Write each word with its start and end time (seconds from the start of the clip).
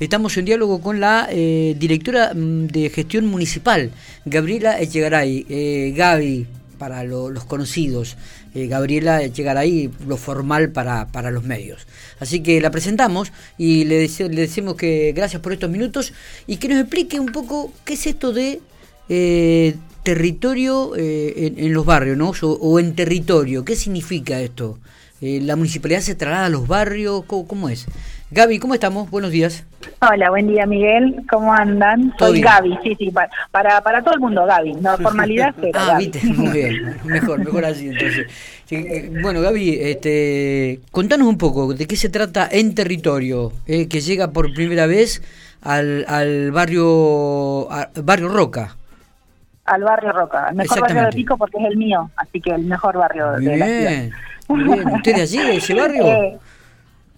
Estamos 0.00 0.36
en 0.36 0.44
diálogo 0.44 0.80
con 0.80 1.00
la 1.00 1.28
eh, 1.30 1.74
directora 1.78 2.32
mm, 2.34 2.66
de 2.66 2.90
gestión 2.90 3.26
municipal, 3.26 3.90
Gabriela 4.24 4.80
Echegaray. 4.80 5.46
Eh, 5.48 5.92
Gaby, 5.96 6.46
para 6.78 7.04
los 7.04 7.44
conocidos, 7.44 8.16
eh, 8.54 8.66
Gabriela 8.66 9.22
Echegaray, 9.22 9.90
lo 10.06 10.16
formal 10.16 10.70
para, 10.70 11.06
para 11.08 11.30
los 11.30 11.44
medios. 11.44 11.86
Así 12.20 12.40
que 12.40 12.60
la 12.60 12.70
presentamos 12.70 13.32
y 13.56 13.84
le, 13.84 14.08
le 14.08 14.40
decimos 14.40 14.74
que 14.74 15.12
gracias 15.12 15.40
por 15.40 15.52
estos 15.52 15.70
minutos 15.70 16.12
y 16.46 16.56
que 16.56 16.68
nos 16.68 16.80
explique 16.80 17.20
un 17.20 17.32
poco 17.32 17.72
qué 17.84 17.94
es 17.94 18.06
esto 18.06 18.32
de 18.32 18.60
eh, 19.08 19.74
territorio 20.02 20.94
eh, 20.96 21.54
en, 21.56 21.72
los 21.72 21.84
barrios, 21.86 22.16
¿no? 22.16 22.32
O, 22.42 22.78
en 22.78 22.94
territorio, 22.94 23.64
¿qué 23.64 23.74
significa 23.74 24.40
esto? 24.40 24.78
Eh, 25.20 25.40
¿La 25.42 25.56
municipalidad 25.56 26.00
se 26.00 26.14
traslada 26.14 26.46
a 26.46 26.50
los 26.50 26.68
barrios? 26.68 27.24
¿Cómo, 27.26 27.68
es? 27.68 27.86
Gaby, 28.30 28.58
¿cómo 28.58 28.74
estamos? 28.74 29.10
Buenos 29.10 29.30
días. 29.30 29.64
Hola, 30.00 30.30
buen 30.30 30.48
día 30.48 30.66
Miguel, 30.66 31.24
¿cómo 31.30 31.52
andan? 31.52 32.12
Soy 32.18 32.40
Gaby, 32.40 32.78
sí, 32.82 32.96
sí, 32.98 33.10
para, 33.50 33.80
para, 33.82 34.02
todo 34.02 34.14
el 34.14 34.20
mundo 34.20 34.44
Gaby, 34.46 34.74
no 34.74 34.96
formalidad, 34.98 35.54
pero 35.60 35.78
Ah, 35.78 35.96
viste, 35.98 36.24
muy 36.24 36.50
bien, 36.52 36.96
mejor, 37.04 37.38
mejor 37.38 37.64
así 37.64 37.88
entonces. 37.88 38.26
Eh, 38.70 39.12
bueno, 39.22 39.40
Gaby, 39.40 39.78
este, 39.80 40.80
contanos 40.90 41.28
un 41.28 41.38
poco 41.38 41.74
de 41.74 41.86
qué 41.86 41.96
se 41.96 42.08
trata 42.08 42.48
en 42.50 42.74
territorio, 42.74 43.52
que 43.66 43.86
llega 43.86 44.32
por 44.32 44.52
primera 44.52 44.86
vez 44.86 45.22
al, 45.60 46.04
al 46.08 46.50
barrio, 46.50 47.68
barrio 48.02 48.28
Roca 48.28 48.76
al 49.66 49.82
barrio 49.82 50.12
Roca, 50.12 50.48
el 50.50 50.56
mejor 50.56 50.80
barrio 50.80 51.04
de 51.04 51.12
Pico 51.12 51.38
porque 51.38 51.58
es 51.58 51.64
el 51.64 51.76
mío, 51.76 52.10
así 52.16 52.40
que 52.40 52.50
el 52.50 52.64
mejor 52.64 52.98
barrio 52.98 53.32
de 53.32 53.56
la 53.56 53.66
ciudad. 53.66 53.78
Bien. 53.78 54.12
¿Usted 54.94 55.16
de 55.16 55.22
allí, 55.22 55.38
de 55.38 55.56
ese 55.56 55.74
barrio? 55.74 56.04
Eh, 56.14 56.38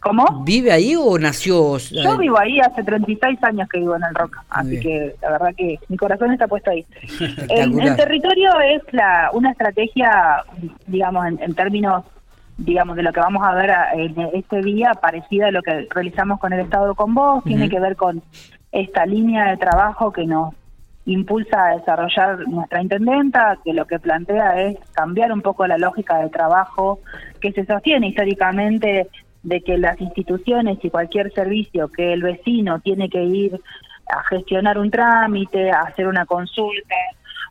¿Cómo? 0.00 0.44
¿Vive 0.44 0.72
ahí 0.72 0.94
o 0.94 1.18
nació? 1.18 1.78
Yo 1.78 2.16
vivo 2.16 2.38
ahí, 2.38 2.60
hace 2.60 2.82
36 2.82 3.42
años 3.42 3.68
que 3.68 3.80
vivo 3.80 3.96
en 3.96 4.04
el 4.04 4.14
Roca, 4.14 4.44
así 4.50 4.78
que 4.78 5.16
la 5.20 5.30
verdad 5.30 5.54
que 5.56 5.78
mi 5.88 5.96
corazón 5.96 6.32
está 6.32 6.46
puesto 6.46 6.70
ahí. 6.70 6.84
el, 7.48 7.78
el, 7.80 7.96
territorio 7.96 8.50
es 8.60 8.82
la 8.92 9.30
una 9.32 9.50
estrategia, 9.50 10.44
digamos, 10.86 11.26
en, 11.26 11.54
términos 11.54 12.04
digamos, 12.58 12.96
de 12.96 13.02
lo 13.02 13.12
que 13.12 13.20
vamos 13.20 13.46
a 13.46 13.54
ver 13.54 13.70
en 13.94 14.18
este 14.32 14.62
día, 14.62 14.92
parecida 14.94 15.48
a 15.48 15.50
lo 15.50 15.62
que 15.62 15.86
realizamos 15.90 16.40
con 16.40 16.52
el 16.52 16.60
Estado 16.60 16.94
con 16.94 17.14
vos, 17.14 17.44
tiene 17.44 17.68
que 17.68 17.80
ver 17.80 17.96
con 17.96 18.22
esta 18.72 19.04
línea 19.04 19.50
de 19.50 19.56
trabajo 19.58 20.10
que 20.10 20.26
nos 20.26 20.54
impulsa 21.06 21.66
a 21.66 21.76
desarrollar 21.76 22.48
nuestra 22.48 22.82
intendenta, 22.82 23.58
que 23.64 23.72
lo 23.72 23.86
que 23.86 23.98
plantea 23.98 24.62
es 24.62 24.76
cambiar 24.92 25.32
un 25.32 25.40
poco 25.40 25.66
la 25.66 25.78
lógica 25.78 26.18
de 26.18 26.30
trabajo 26.30 27.00
que 27.40 27.52
se 27.52 27.64
sostiene 27.64 28.08
históricamente 28.08 29.08
de 29.46 29.60
que 29.60 29.78
las 29.78 30.00
instituciones 30.00 30.78
y 30.82 30.90
cualquier 30.90 31.32
servicio 31.32 31.88
que 31.88 32.12
el 32.12 32.22
vecino 32.22 32.80
tiene 32.80 33.08
que 33.08 33.22
ir 33.22 33.60
a 34.08 34.24
gestionar 34.24 34.76
un 34.76 34.90
trámite, 34.90 35.70
a 35.70 35.82
hacer 35.82 36.08
una 36.08 36.26
consulta, 36.26 36.96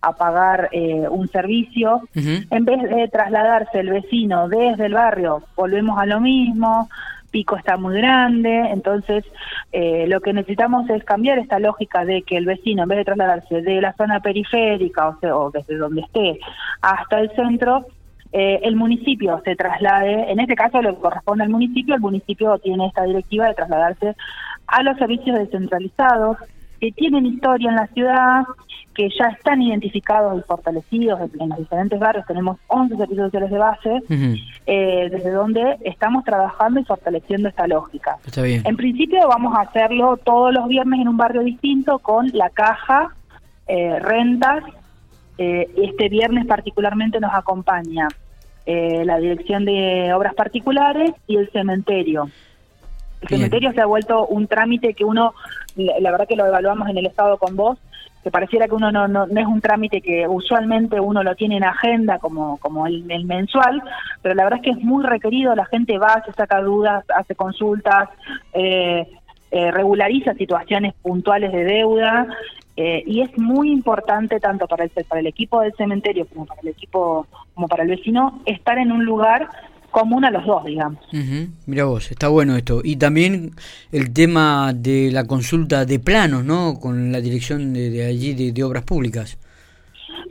a 0.01 0.11
pagar 0.11 0.67
eh, 0.73 1.07
un 1.09 1.29
servicio, 1.29 2.01
en 2.13 2.65
vez 2.65 2.83
de 2.83 3.07
trasladarse 3.07 3.79
el 3.79 3.89
vecino 3.89 4.49
desde 4.49 4.87
el 4.87 4.93
barrio, 4.93 5.43
volvemos 5.55 5.97
a 5.97 6.05
lo 6.05 6.19
mismo, 6.19 6.89
pico 7.31 7.55
está 7.55 7.77
muy 7.77 7.95
grande, 7.95 8.69
entonces 8.71 9.23
eh, 9.71 10.05
lo 10.07 10.19
que 10.19 10.33
necesitamos 10.33 10.89
es 10.89 11.03
cambiar 11.05 11.39
esta 11.39 11.59
lógica 11.59 12.03
de 12.03 12.23
que 12.23 12.35
el 12.35 12.45
vecino, 12.45 12.83
en 12.83 12.89
vez 12.89 12.97
de 12.99 13.05
trasladarse 13.05 13.61
de 13.61 13.79
la 13.81 13.93
zona 13.93 14.19
periférica 14.19 15.07
o, 15.07 15.19
sea, 15.19 15.35
o 15.35 15.49
desde 15.49 15.77
donde 15.77 16.01
esté 16.01 16.39
hasta 16.81 17.21
el 17.21 17.31
centro, 17.35 17.87
eh, 18.37 18.59
el 18.63 18.75
municipio 18.75 19.41
se 19.45 19.55
traslade, 19.55 20.29
en 20.29 20.41
este 20.41 20.55
caso 20.55 20.81
lo 20.81 20.93
que 20.93 21.01
corresponde 21.03 21.45
al 21.45 21.49
municipio, 21.49 21.95
el 21.95 22.01
municipio 22.01 22.59
tiene 22.59 22.87
esta 22.87 23.03
directiva 23.03 23.47
de 23.47 23.53
trasladarse 23.53 24.13
a 24.67 24.83
los 24.83 24.97
servicios 24.97 25.39
descentralizados 25.39 26.35
que 26.81 26.91
tienen 26.91 27.25
historia 27.25 27.69
en 27.69 27.77
la 27.77 27.87
ciudad, 27.87 28.43
que 28.93 29.07
ya 29.17 29.27
están 29.27 29.61
identificados 29.61 30.37
y 30.37 30.43
fortalecidos 30.45 31.17
en, 31.39 31.47
los 31.47 31.59
diferentes 31.59 31.97
barrios. 31.97 32.25
Tenemos 32.25 32.57
11 32.67 32.97
servicios 32.97 33.27
sociales 33.27 33.51
de 33.51 33.57
base, 33.57 34.01
eh, 34.65 35.07
desde 35.09 35.31
donde 35.31 35.77
estamos 35.85 36.25
trabajando 36.25 36.81
y 36.81 36.83
fortaleciendo 36.83 37.47
esta 37.47 37.67
lógica. 37.67 38.17
En 38.35 38.75
principio 38.75 39.29
vamos 39.29 39.55
a 39.57 39.61
hacerlo 39.61 40.17
todos 40.17 40.53
los 40.53 40.67
viernes 40.67 40.99
en 40.99 41.07
un 41.07 41.15
barrio 41.15 41.41
distinto 41.41 41.99
con 41.99 42.27
la 42.33 42.49
caja, 42.49 43.15
eh, 43.65 43.97
rentas. 43.99 44.61
Eh, 45.37 45.69
este 45.77 46.09
viernes 46.09 46.45
particularmente 46.45 47.21
nos 47.21 47.33
acompaña 47.33 48.09
la 48.65 49.17
Dirección 49.17 49.65
de 49.65 50.11
Obras 50.13 50.33
Particulares 50.33 51.11
y 51.27 51.37
el 51.37 51.49
cementerio. 51.51 52.29
El 53.21 53.29
cementerio 53.29 53.71
se 53.73 53.81
ha 53.81 53.85
vuelto 53.85 54.27
un 54.27 54.47
trámite 54.47 54.93
que 54.93 55.05
uno, 55.05 55.33
la 55.75 56.11
verdad 56.11 56.27
que 56.27 56.35
lo 56.35 56.45
evaluamos 56.45 56.89
en 56.89 56.97
el 56.97 57.05
Estado 57.05 57.37
con 57.37 57.55
vos, 57.55 57.77
que 58.25 58.31
pareciera 58.31 58.67
que 58.67 58.73
uno 58.73 58.91
no, 58.91 59.07
no, 59.07 59.25
es 59.25 59.45
un 59.45 59.61
trámite 59.61 60.01
que 60.01 60.27
usualmente 60.27 60.99
uno 60.99 61.21
lo 61.21 61.35
tiene 61.35 61.57
en 61.57 61.63
agenda 61.63 62.17
como, 62.17 62.57
como 62.57 62.87
el, 62.87 63.03
mensual, 63.25 63.83
pero 64.23 64.33
la 64.33 64.45
verdad 64.45 64.59
es 64.59 64.65
que 64.65 64.79
es 64.79 64.83
muy 64.83 65.05
requerido, 65.05 65.53
la 65.53 65.65
gente 65.65 65.99
va, 65.99 66.23
se 66.25 66.33
saca 66.33 66.59
dudas, 66.61 67.05
hace 67.15 67.35
consultas, 67.35 68.09
eh, 68.53 69.07
eh, 69.51 69.71
regulariza 69.71 70.33
situaciones 70.33 70.95
puntuales 71.03 71.51
de 71.51 71.65
deuda 71.65 72.27
eh, 72.77 73.03
y 73.05 73.21
es 73.21 73.37
muy 73.37 73.71
importante 73.71 74.39
tanto 74.39 74.67
para 74.67 74.83
el, 74.83 74.89
para 75.07 75.21
el 75.21 75.27
equipo 75.27 75.61
del 75.61 75.73
cementerio 75.75 76.25
como 76.27 76.45
para 76.45 76.61
el 76.61 76.67
equipo 76.69 77.25
como 77.53 77.67
para 77.67 77.83
el 77.83 77.89
vecino 77.89 78.41
estar 78.45 78.77
en 78.77 78.91
un 78.91 79.05
lugar 79.05 79.49
común 79.95 80.25
a 80.25 80.29
los 80.29 80.45
dos, 80.45 80.65
digamos. 80.65 80.99
Mira 81.65 81.85
vos, 81.85 82.11
está 82.11 82.27
bueno 82.27 82.57
esto. 82.57 82.81
Y 82.83 82.97
también 82.97 83.51
el 83.93 84.11
tema 84.11 84.73
de 84.75 85.09
la 85.09 85.25
consulta 85.25 85.85
de 85.85 85.99
planos, 85.99 86.43
¿no? 86.43 86.77
Con 86.81 87.13
la 87.13 87.21
dirección 87.21 87.73
de, 87.73 88.05
allí 88.05 88.51
de, 88.51 88.63
obras 88.65 88.83
públicas. 88.83 89.39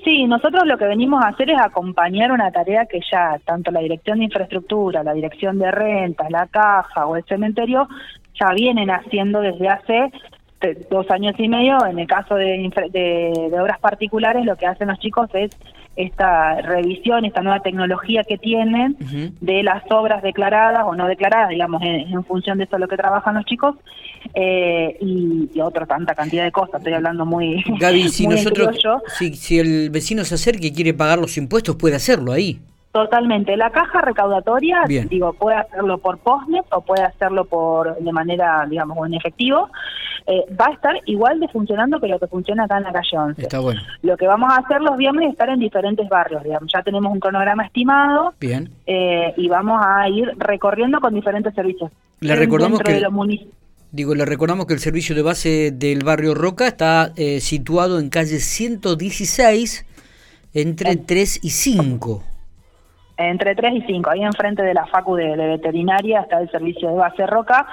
Sí, 0.05 0.27
nosotros 0.27 0.65
lo 0.67 0.77
que 0.77 0.85
venimos 0.85 1.25
a 1.25 1.29
hacer 1.29 1.49
es 1.49 1.59
acompañar 1.59 2.31
una 2.31 2.51
tarea 2.53 2.85
que 2.85 3.01
ya 3.11 3.41
tanto 3.47 3.71
la 3.71 3.81
Dirección 3.81 4.19
de 4.19 4.25
Infraestructura, 4.25 5.03
la 5.03 5.15
Dirección 5.15 5.59
de 5.59 5.71
Rentas, 5.71 6.31
la 6.31 6.47
Caja 6.49 7.07
o 7.07 7.17
el 7.17 7.25
Cementerio 7.25 7.89
ya 8.39 8.53
vienen 8.55 8.91
haciendo 8.91 9.41
desde 9.41 9.67
hace 9.67 10.13
dos 10.91 11.11
años 11.11 11.35
y 11.39 11.49
medio. 11.49 11.85
En 11.87 11.99
el 11.99 12.07
caso 12.07 12.35
de, 12.35 12.71
de 12.93 13.61
obras 13.61 13.79
particulares, 13.81 14.45
lo 14.45 14.57
que 14.57 14.67
hacen 14.67 14.89
los 14.89 14.99
chicos 14.99 15.29
es 15.35 15.51
esta 15.97 16.61
revisión, 16.61 17.25
esta 17.25 17.41
nueva 17.43 17.61
tecnología 17.61 18.25
que 18.25 18.37
tienen 18.37 18.97
de 19.41 19.63
las 19.63 19.83
obras 19.91 20.23
declaradas 20.23 20.83
o 20.87 20.95
no 20.95 21.07
declaradas, 21.07 21.51
digamos, 21.51 21.83
en, 21.83 22.25
función 22.25 22.59
de 22.59 22.65
eso 22.65 22.79
lo 22.79 22.89
que 22.89 22.97
trabajan 22.97 23.35
los 23.35 23.45
chicos, 23.45 23.77
eh, 24.35 24.97
y, 25.01 25.61
otra 25.61 25.87
tanta 25.87 26.15
cantidad 26.15 26.45
de 26.45 26.53
cosas. 26.53 26.77
Estoy 26.77 26.95
hablando 26.95 27.25
muy. 27.25 27.63
Gaby, 27.79 28.09
si 28.09 28.27
nosotros, 28.27 28.77
si, 29.19 29.35
si 29.35 29.59
el 29.59 29.91
vecino 29.91 30.25
se 30.25 30.35
acerca 30.35 30.67
y 30.67 30.73
quiere 30.73 30.95
pagar 30.95 31.19
los 31.19 31.37
impuestos, 31.37 31.77
puede 31.77 31.97
hacerlo 31.97 32.33
ahí. 32.33 32.61
Totalmente. 32.95 33.57
La 33.57 33.71
caja 33.71 34.03
recaudatoria, 34.03 34.85
digo, 34.87 35.33
puede 35.33 35.57
hacerlo 35.57 35.99
por 35.99 36.19
postnet 36.19 36.65
o 36.71 36.81
puede 36.81 37.03
hacerlo 37.03 37.45
por 37.45 37.99
de 37.99 38.13
manera, 38.13 38.65
digamos, 38.71 39.05
en 39.05 39.15
efectivo. 39.15 39.69
Eh, 40.29 40.45
va 40.55 40.67
a 40.67 40.75
estar 40.75 40.95
igual 41.07 41.41
de 41.41 41.49
funcionando 41.49 41.99
que 41.99 42.07
lo 42.07 42.21
que 42.21 42.29
funciona 42.29 42.67
acá 42.67 42.77
en 42.77 42.85
la 42.85 42.93
calle 42.93 43.19
11. 43.19 43.43
Está 43.43 43.59
bueno. 43.59 43.81
Lo 44.03 44.17
que 44.17 44.29
vamos 44.29 44.53
a 44.53 44.59
hacer 44.59 44.81
los 44.81 44.97
viernes 44.97 45.27
es 45.27 45.33
estar 45.33 45.49
en 45.49 45.59
diferentes 45.59 46.09
barrios, 46.09 46.45
digamos. 46.45 46.71
Ya 46.73 46.85
tenemos 46.85 47.13
un 47.13 47.19
cronograma 47.19 47.67
estimado. 47.67 48.33
Bien. 48.39 48.71
Eh, 48.87 49.35
y 49.39 49.49
vamos 49.49 49.83
a 49.85 50.09
ir 50.09 50.31
recorriendo 50.37 51.01
con 51.01 51.15
diferentes 51.15 51.53
servicios. 51.53 51.91
Le 52.21 52.37
recordamos 52.37 52.79
que... 52.79 53.05
Digo, 53.91 54.15
le 54.15 54.25
recordamos 54.25 54.67
que 54.67 54.75
el 54.75 54.81
servicio 54.81 55.17
de 55.17 55.23
base 55.23 55.73
del 55.73 56.05
barrio 56.05 56.33
Roca 56.35 56.69
está 56.69 57.11
eh, 57.17 57.41
situado 57.41 57.99
en 57.99 58.09
calle 58.09 58.39
116 58.39 59.85
entre 60.53 60.95
3 60.95 61.41
y 61.43 61.51
5 61.51 62.34
entre 63.17 63.55
3 63.55 63.75
y 63.75 63.83
5, 63.83 64.11
ahí 64.11 64.23
enfrente 64.23 64.63
de 64.63 64.75
la 64.75 64.87
Facu 64.87 65.15
de, 65.17 65.37
Veterinaria 65.37 66.21
está 66.21 66.41
el 66.41 66.51
servicio 66.51 66.89
de 66.89 66.97
base 66.97 67.27
Roca, 67.27 67.67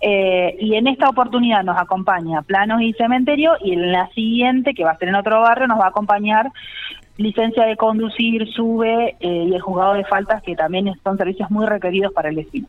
eh, 0.00 0.56
y 0.60 0.74
en 0.74 0.86
esta 0.86 1.08
oportunidad 1.08 1.62
nos 1.62 1.78
acompaña 1.78 2.42
Planos 2.42 2.82
y 2.82 2.92
Cementerio, 2.94 3.54
y 3.60 3.72
en 3.72 3.92
la 3.92 4.08
siguiente, 4.10 4.74
que 4.74 4.84
va 4.84 4.92
a 4.92 4.98
ser 4.98 5.08
en 5.08 5.14
otro 5.14 5.40
barrio, 5.40 5.66
nos 5.66 5.80
va 5.80 5.86
a 5.86 5.88
acompañar 5.88 6.50
licencia 7.16 7.64
de 7.64 7.76
conducir, 7.76 8.50
sube 8.52 9.16
eh, 9.20 9.46
y 9.48 9.54
el 9.54 9.60
juzgado 9.60 9.94
de 9.94 10.04
faltas, 10.04 10.42
que 10.42 10.54
también 10.56 10.92
son 11.02 11.16
servicios 11.16 11.50
muy 11.50 11.66
requeridos 11.66 12.12
para 12.12 12.30
el 12.30 12.36
vecino. 12.36 12.66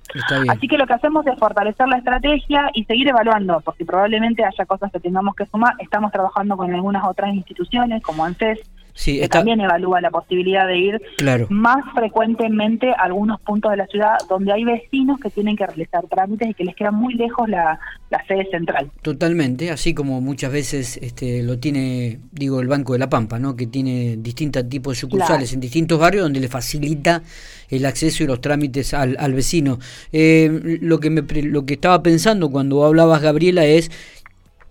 Así 0.49 0.67
que 0.67 0.77
lo 0.77 0.85
que 0.85 0.93
hacemos 0.93 1.25
es 1.27 1.37
fortalecer 1.39 1.87
la 1.87 1.97
estrategia 1.97 2.69
y 2.73 2.83
seguir 2.85 3.07
evaluando, 3.07 3.61
porque 3.61 3.85
probablemente 3.85 4.43
haya 4.43 4.65
cosas 4.65 4.91
que 4.91 4.99
tengamos 4.99 5.35
que 5.35 5.45
sumar. 5.45 5.73
Estamos 5.79 6.11
trabajando 6.11 6.57
con 6.57 6.73
algunas 6.73 7.05
otras 7.05 7.33
instituciones, 7.33 8.03
como 8.03 8.25
ANSES, 8.25 8.59
sí, 8.93 9.19
que 9.19 9.29
también 9.29 9.61
evalúa 9.61 10.01
la 10.01 10.11
posibilidad 10.11 10.67
de 10.67 10.77
ir 10.77 11.01
más 11.49 11.83
frecuentemente 11.93 12.91
a 12.91 13.03
algunos 13.03 13.39
puntos 13.41 13.71
de 13.71 13.77
la 13.77 13.87
ciudad 13.87 14.17
donde 14.29 14.53
hay 14.53 14.63
vecinos 14.63 15.19
que 15.19 15.29
tienen 15.29 15.55
que 15.55 15.65
realizar 15.65 16.05
trámites 16.07 16.49
y 16.49 16.53
que 16.53 16.63
les 16.63 16.75
queda 16.75 16.91
muy 16.91 17.13
lejos 17.15 17.47
la, 17.49 17.79
sede 18.27 18.47
central. 18.51 18.91
Totalmente, 19.01 19.71
así 19.71 19.95
como 19.95 20.21
muchas 20.21 20.51
veces 20.51 20.97
este, 20.97 21.41
lo 21.41 21.57
tiene, 21.57 22.19
digo, 22.31 22.61
el 22.61 22.67
Banco 22.67 22.93
de 22.93 22.99
la 22.99 23.09
Pampa, 23.09 23.39
¿no? 23.39 23.55
que 23.55 23.65
tiene 23.65 24.17
distintos 24.17 24.69
tipos 24.69 24.93
de 24.93 24.99
sucursales 25.01 25.51
en 25.51 25.59
distintos 25.59 25.99
barrios 25.99 26.23
donde 26.23 26.39
le 26.39 26.47
facilita 26.47 27.23
el 27.69 27.85
acceso 27.87 28.23
y 28.23 28.27
los 28.27 28.39
trámites 28.39 28.93
al, 28.93 29.17
al 29.19 29.33
vecino. 29.33 29.79
Eh, 30.11 30.79
lo, 30.81 30.99
que 30.99 31.09
me, 31.09 31.23
lo 31.41 31.65
que 31.65 31.73
estaba 31.73 32.03
pensando 32.03 32.51
cuando 32.51 32.85
hablabas, 32.85 33.21
Gabriela, 33.21 33.65
es 33.65 33.89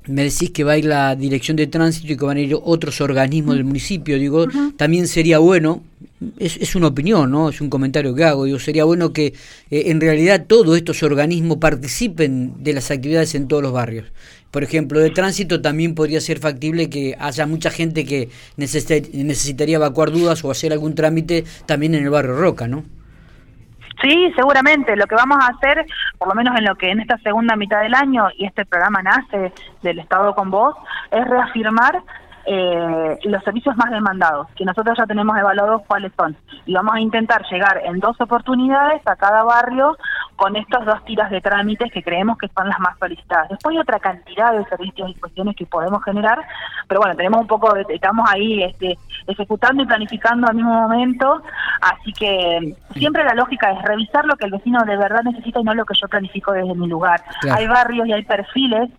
me 0.06 0.24
decís 0.24 0.50
que 0.50 0.64
va 0.64 0.72
a 0.72 0.78
ir 0.78 0.84
la 0.84 1.14
dirección 1.16 1.56
de 1.56 1.66
tránsito 1.66 2.12
y 2.12 2.16
que 2.16 2.24
van 2.24 2.36
a 2.36 2.40
ir 2.40 2.56
otros 2.60 3.00
organismos 3.00 3.54
del 3.54 3.64
municipio, 3.64 4.18
digo, 4.18 4.46
también 4.76 5.06
sería 5.06 5.38
bueno, 5.38 5.82
es, 6.38 6.56
es, 6.56 6.74
una 6.74 6.88
opinión, 6.88 7.30
¿no? 7.30 7.48
Es 7.48 7.60
un 7.60 7.70
comentario 7.70 8.14
que 8.14 8.24
hago, 8.24 8.44
digo, 8.44 8.58
sería 8.58 8.84
bueno 8.84 9.12
que 9.12 9.26
eh, 9.70 9.84
en 9.86 10.00
realidad 10.00 10.46
todos 10.46 10.76
estos 10.76 11.02
organismos 11.02 11.58
participen 11.58 12.62
de 12.62 12.72
las 12.72 12.90
actividades 12.90 13.34
en 13.34 13.48
todos 13.48 13.62
los 13.62 13.72
barrios. 13.72 14.06
Por 14.50 14.62
ejemplo, 14.62 15.00
de 15.00 15.10
tránsito 15.10 15.62
también 15.62 15.94
podría 15.94 16.20
ser 16.20 16.38
factible 16.38 16.90
que 16.90 17.16
haya 17.18 17.46
mucha 17.46 17.70
gente 17.70 18.04
que 18.04 18.28
necesitaría 18.56 19.76
evacuar 19.76 20.10
dudas 20.10 20.44
o 20.44 20.50
hacer 20.50 20.72
algún 20.72 20.94
trámite 20.94 21.44
también 21.64 21.94
en 21.94 22.04
el 22.04 22.10
barrio 22.10 22.36
Roca, 22.36 22.68
¿no? 22.68 22.84
Sí, 24.02 24.32
seguramente. 24.34 24.96
Lo 24.96 25.06
que 25.06 25.14
vamos 25.14 25.38
a 25.40 25.46
hacer, 25.46 25.86
por 26.22 26.28
lo 26.28 26.34
menos 26.36 26.56
en 26.56 26.64
lo 26.64 26.76
que 26.76 26.88
en 26.88 27.00
esta 27.00 27.18
segunda 27.18 27.56
mitad 27.56 27.80
del 27.80 27.94
año 27.94 28.28
y 28.38 28.44
este 28.44 28.64
programa 28.64 29.02
nace 29.02 29.52
del 29.82 29.98
Estado 29.98 30.36
con 30.36 30.52
Vos, 30.52 30.76
es 31.10 31.26
reafirmar 31.26 32.00
eh, 32.46 33.18
los 33.24 33.42
servicios 33.42 33.76
más 33.76 33.90
demandados, 33.90 34.46
que 34.54 34.64
nosotros 34.64 34.96
ya 34.96 35.04
tenemos 35.04 35.36
evaluados 35.36 35.82
cuáles 35.88 36.12
son. 36.16 36.36
Y 36.64 36.74
vamos 36.74 36.94
a 36.94 37.00
intentar 37.00 37.42
llegar 37.50 37.80
en 37.84 37.98
dos 37.98 38.20
oportunidades 38.20 39.02
a 39.04 39.16
cada 39.16 39.42
barrio 39.42 39.96
con 40.42 40.56
estas 40.56 40.84
dos 40.84 41.04
tiras 41.04 41.30
de 41.30 41.40
trámites 41.40 41.92
que 41.92 42.02
creemos 42.02 42.36
que 42.36 42.48
son 42.48 42.68
las 42.68 42.80
más 42.80 42.98
solicitadas. 42.98 43.48
Después 43.48 43.76
hay 43.76 43.80
otra 43.80 44.00
cantidad 44.00 44.52
de 44.52 44.64
servicios 44.64 45.10
y 45.10 45.14
cuestiones 45.14 45.54
que 45.54 45.66
podemos 45.66 46.02
generar, 46.02 46.36
pero 46.88 46.98
bueno, 46.98 47.14
tenemos 47.14 47.42
un 47.42 47.46
poco, 47.46 47.76
estamos 47.76 48.28
ahí 48.28 48.60
este, 48.64 48.98
ejecutando 49.28 49.84
y 49.84 49.86
planificando 49.86 50.48
al 50.48 50.56
mismo 50.56 50.74
momento, 50.74 51.44
así 51.80 52.12
que 52.12 52.74
siempre 52.96 53.22
la 53.22 53.34
lógica 53.34 53.70
es 53.70 53.82
revisar 53.82 54.24
lo 54.24 54.34
que 54.34 54.46
el 54.46 54.50
vecino 54.50 54.82
de 54.84 54.96
verdad 54.96 55.22
necesita 55.22 55.60
y 55.60 55.62
no 55.62 55.74
lo 55.74 55.84
que 55.84 55.94
yo 55.94 56.08
planifico 56.08 56.50
desde 56.50 56.74
mi 56.74 56.88
lugar. 56.88 57.22
Hay 57.48 57.68
barrios 57.68 58.08
y 58.08 58.12
hay 58.12 58.24
perfiles 58.24 58.90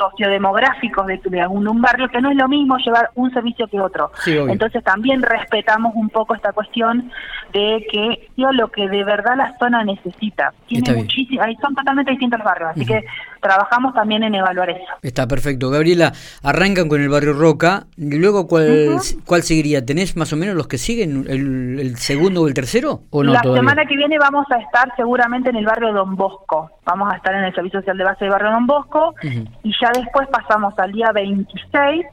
sociodemográficos 0.00 1.06
de, 1.06 1.20
de 1.22 1.46
un 1.46 1.82
barrio, 1.82 2.08
que 2.08 2.20
no 2.20 2.30
es 2.30 2.36
lo 2.36 2.48
mismo 2.48 2.78
llevar 2.78 3.10
un 3.14 3.30
servicio 3.32 3.66
que 3.68 3.78
otro. 3.78 4.10
Entonces 4.26 4.82
también 4.82 5.20
respetamos 5.22 5.92
un 5.94 6.08
poco 6.08 6.34
esta 6.34 6.52
cuestión 6.52 7.10
de 7.52 7.86
que 7.90 8.28
lo 8.36 8.70
que 8.70 8.88
de 8.88 9.04
verdad 9.04 9.36
la 9.36 9.56
zona 9.58 9.84
necesita. 9.84 10.52
Tiene 10.66 10.94
muchísimo, 10.94 11.42
son 11.60 11.74
totalmente 11.74 12.12
distintos 12.12 12.38
los 12.38 12.46
barrios, 12.46 12.70
así 12.70 12.86
que 12.86 13.04
trabajamos 13.40 13.94
también 13.94 14.22
en 14.22 14.34
evaluar 14.34 14.70
eso. 14.70 14.92
Está 15.02 15.26
perfecto. 15.26 15.70
Gabriela, 15.70 16.12
arrancan 16.42 16.88
con 16.88 17.00
el 17.00 17.08
barrio 17.08 17.32
Roca, 17.32 17.86
y 17.96 18.18
luego 18.18 18.46
¿cuál, 18.46 18.96
¿cuál 19.26 19.42
seguiría? 19.42 19.84
¿Tenés 19.84 20.16
más 20.16 20.32
o 20.32 20.36
menos 20.36 20.54
los 20.54 20.68
que 20.68 20.78
siguen, 20.78 21.26
el, 21.28 21.96
segundo 21.96 22.42
o 22.42 22.48
el 22.48 22.54
tercero? 22.54 23.02
¿o 23.10 23.22
no 23.22 23.32
la 23.32 23.42
semana 23.42 23.84
que 23.84 23.96
viene 23.96 24.18
vamos 24.18 24.46
a 24.50 24.56
estar 24.56 24.92
seguramente 24.96 25.50
en 25.50 25.56
el 25.56 25.64
barrio 25.64 25.92
Don 25.92 26.16
Bosco. 26.16 26.70
Vamos 26.84 27.12
a 27.12 27.16
estar 27.16 27.34
en 27.34 27.44
el 27.44 27.54
Servicio 27.54 27.80
Social 27.80 27.96
de 27.96 28.04
Base 28.04 28.24
del 28.24 28.32
barrio 28.32 28.50
Don 28.50 28.66
Bosco 28.66 29.14
y 29.62 29.72
ya 29.80 29.89
después 29.92 30.28
pasamos 30.28 30.78
al 30.78 30.92
día 30.92 31.12
26 31.12 32.06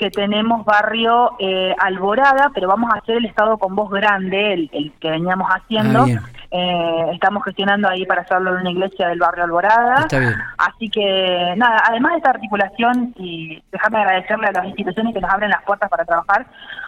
que 0.00 0.10
tenemos 0.10 0.64
barrio 0.64 1.32
eh, 1.38 1.74
Alborada, 1.78 2.50
pero 2.54 2.68
vamos 2.68 2.90
a 2.92 2.98
hacer 2.98 3.18
el 3.18 3.26
estado 3.26 3.58
con 3.58 3.76
voz 3.76 3.90
grande, 3.90 4.54
el, 4.54 4.92
que 4.98 5.10
veníamos 5.10 5.46
haciendo. 5.50 6.04
Ah, 6.04 6.22
eh, 6.50 7.10
estamos 7.12 7.44
gestionando 7.44 7.86
ahí 7.86 8.06
para 8.06 8.22
hacerlo 8.22 8.54
en 8.54 8.62
una 8.62 8.70
iglesia 8.70 9.08
del 9.08 9.18
barrio 9.18 9.44
Alborada. 9.44 10.08
Así 10.56 10.88
que, 10.88 11.54
nada, 11.58 11.82
además 11.86 12.12
de 12.12 12.16
esta 12.16 12.30
articulación, 12.30 13.14
y 13.18 13.62
déjame 13.70 13.98
agradecerle 13.98 14.46
a 14.46 14.52
las 14.52 14.66
instituciones 14.68 15.12
que 15.12 15.20
nos 15.20 15.30
abren 15.30 15.50
las 15.50 15.62
puertas 15.64 15.90
para 15.90 16.06
trabajar, 16.06 16.46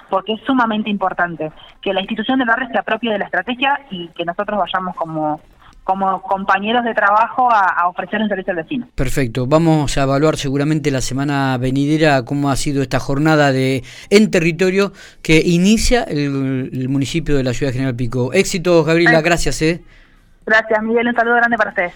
porque 0.09 0.33
es 0.33 0.41
sumamente 0.47 0.89
importante 0.89 1.53
que 1.83 1.93
la 1.93 2.01
institución 2.01 2.39
del 2.39 2.49
barrio 2.49 2.69
se 2.73 2.79
apropie 2.79 3.13
de 3.13 3.19
la 3.19 3.27
estrategia 3.27 3.79
y 3.91 4.09
que 4.09 4.25
nosotros 4.25 4.59
vayamos 4.59 4.97
como 4.97 5.39
como 5.85 6.23
compañeros 6.23 6.85
de 6.85 6.95
trabajo 6.95 7.49
a, 7.51 7.89
ofrecer 7.89 8.21
un 8.21 8.29
servicio 8.29 8.53
al 8.53 8.59
vecino. 8.59 8.89
Perfecto. 8.95 9.47
Vamos 9.47 9.97
a 9.99 10.03
evaluar 10.03 10.37
seguramente 10.37 10.91
la 10.91 11.01
semana 11.01 11.59
venidera 11.59 12.25
cómo 12.25 12.51
ha 12.51 12.57
sido 12.57 12.83
esta 12.83 13.01
jornada 13.01 13.51
de 13.51 13.83
en 14.11 14.31
territorio 14.31 14.93
que 15.23 15.43
inicia 15.45 16.05
el, 16.05 16.89
municipio 16.89 17.37
de 17.37 17.43
la 17.43 17.53
ciudad 17.53 17.73
de 17.73 17.79
General 17.79 17.97
Pico. 17.97 18.33
Éxitos, 18.33 18.87
Gabriela. 18.87 19.21
Gracias. 19.23 19.61
¿eh? 19.63 19.83
Gracias, 20.47 20.83
Miguel. 20.83 21.09
Un 21.09 21.15
saludo 21.15 21.37
grande 21.37 21.57
para 21.57 21.71
ustedes. 21.71 21.91